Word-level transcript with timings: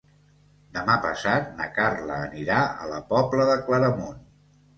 Demà 0.77 0.95
passat 1.03 1.51
na 1.59 1.67
Carla 1.75 2.17
anirà 2.31 2.63
a 2.71 2.89
la 2.95 3.03
Pobla 3.13 3.47
de 3.53 3.61
Claramunt. 3.71 4.21